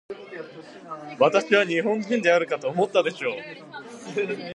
[1.19, 3.33] 私は日本人であるかと思ったでしょう。